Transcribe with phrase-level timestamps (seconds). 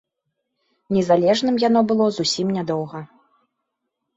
[0.95, 2.99] Незалежным яно было зусім нядоўга.